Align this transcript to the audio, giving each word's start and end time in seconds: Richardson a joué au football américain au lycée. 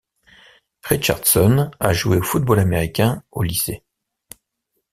Richardson 0.83 1.69
a 1.79 1.93
joué 1.93 2.17
au 2.17 2.23
football 2.23 2.57
américain 2.57 3.23
au 3.29 3.43
lycée. 3.43 3.83